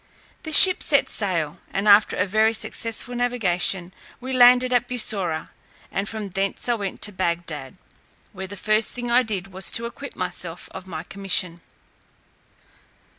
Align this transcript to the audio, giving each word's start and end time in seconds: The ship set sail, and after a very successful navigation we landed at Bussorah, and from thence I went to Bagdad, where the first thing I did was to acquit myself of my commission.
The 0.41 0.51
ship 0.51 0.81
set 0.81 1.11
sail, 1.11 1.59
and 1.71 1.87
after 1.87 2.15
a 2.17 2.25
very 2.25 2.55
successful 2.55 3.13
navigation 3.13 3.93
we 4.19 4.33
landed 4.33 4.73
at 4.73 4.87
Bussorah, 4.87 5.49
and 5.91 6.09
from 6.09 6.29
thence 6.29 6.67
I 6.67 6.73
went 6.73 7.03
to 7.03 7.11
Bagdad, 7.11 7.77
where 8.33 8.47
the 8.47 8.57
first 8.57 8.93
thing 8.93 9.11
I 9.11 9.21
did 9.21 9.53
was 9.53 9.69
to 9.73 9.85
acquit 9.85 10.15
myself 10.15 10.69
of 10.71 10.87
my 10.87 11.03
commission. 11.03 11.61